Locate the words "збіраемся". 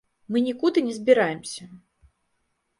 0.99-1.71